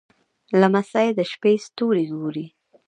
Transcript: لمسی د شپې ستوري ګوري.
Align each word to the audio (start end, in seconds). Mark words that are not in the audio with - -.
لمسی 0.59 1.07
د 1.17 1.19
شپې 1.31 1.53
ستوري 1.65 2.05
ګوري. 2.13 2.45